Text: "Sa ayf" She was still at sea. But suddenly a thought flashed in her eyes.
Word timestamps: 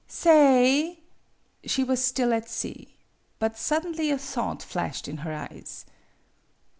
"Sa 0.07 0.31
ayf" 0.31 0.97
She 1.71 1.83
was 1.83 2.03
still 2.03 2.33
at 2.33 2.49
sea. 2.49 2.95
But 3.37 3.55
suddenly 3.55 4.09
a 4.09 4.17
thought 4.17 4.63
flashed 4.63 5.07
in 5.07 5.17
her 5.17 5.31
eyes. 5.47 5.85